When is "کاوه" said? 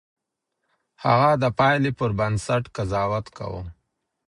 3.37-3.63